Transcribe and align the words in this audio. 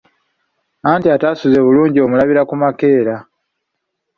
Anti 0.91 1.07
atasuzze 1.15 1.59
bulungi 1.65 1.99
omulabira 2.05 2.41
ku 2.49 2.55
makeera. 2.61 3.15